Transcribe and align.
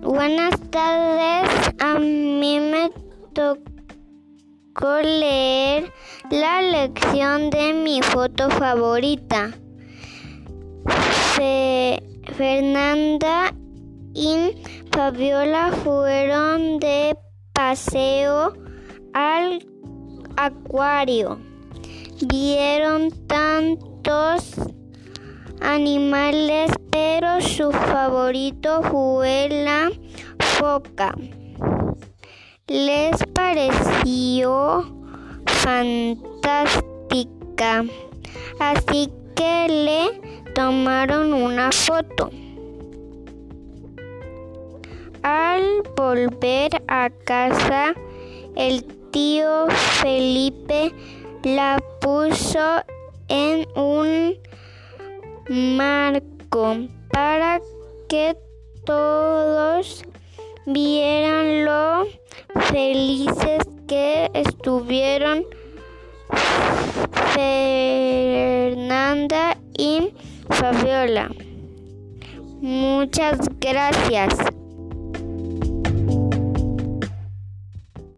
Buenas 0.00 0.58
tardes, 0.70 1.74
a 1.78 1.98
mí 1.98 2.60
me 2.60 2.90
tocó 3.34 5.00
leer 5.02 5.92
la 6.30 6.62
lección 6.62 7.50
de 7.50 7.74
mi 7.74 8.00
foto 8.00 8.48
favorita. 8.48 9.52
Fernanda 12.36 13.54
y 14.14 14.52
Fabiola 14.90 15.70
fueron 15.84 16.78
de 16.78 17.16
paseo 17.52 18.54
al 19.12 19.64
acuario. 20.36 21.38
Vieron 22.26 23.10
tantos 23.26 24.54
animales, 25.62 26.72
pero 26.90 27.40
su 27.40 27.70
favorito 27.72 28.82
fue 28.82 29.48
la 29.48 29.90
foca. 30.58 31.14
Les 32.66 33.16
pareció 33.34 34.84
fantástica, 35.46 36.84
así 38.58 39.10
que 39.34 39.68
le 39.68 40.20
tomaron 40.54 41.32
una 41.32 41.70
foto. 41.72 42.30
Al 45.22 45.82
volver 45.96 46.82
a 46.88 47.10
casa, 47.24 47.94
el 48.56 48.84
tío 49.12 49.68
Felipe 49.68 50.92
la 51.44 51.78
puso 52.00 52.82
en 53.28 53.66
un 53.76 54.36
marco 55.48 56.76
para 57.12 57.60
que 58.08 58.36
todos 58.84 60.04
vieran 60.66 61.64
lo 61.64 62.06
felices 62.70 63.62
que 63.88 64.30
estuvieron 64.34 65.44
Fernanda 67.34 69.56
y 69.76 70.12
Fabiola. 70.48 71.30
Muchas 72.60 73.38
gracias. 73.60 74.51